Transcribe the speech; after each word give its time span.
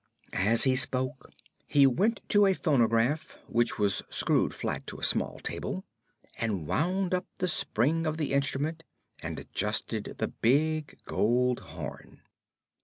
As 0.33 0.63
he 0.63 0.75
spoke 0.75 1.29
he 1.67 1.85
went 1.85 2.27
to 2.29 2.47
a 2.47 2.55
phonograph, 2.55 3.37
which 3.45 3.69
screwed 4.09 4.51
fast 4.51 4.87
to 4.87 4.99
a 4.99 5.03
small 5.03 5.37
table, 5.37 5.85
and 6.39 6.65
wound 6.65 7.13
up 7.13 7.27
the 7.37 7.47
spring 7.47 8.07
of 8.07 8.17
the 8.17 8.33
instrument 8.33 8.83
and 9.21 9.39
adjusted 9.39 10.15
the 10.17 10.29
big 10.29 10.97
gold 11.05 11.59
horn. 11.59 12.23